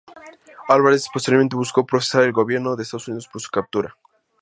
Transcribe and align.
Álvarez 0.67 1.05
posteriormente 1.13 1.55
buscó 1.55 1.85
procesar 1.85 2.23
al 2.23 2.31
gobierno 2.31 2.75
de 2.75 2.81
Estados 2.81 3.07
Unidos 3.07 3.27
por 3.27 3.39
su 3.39 3.51
captura. 3.51 3.95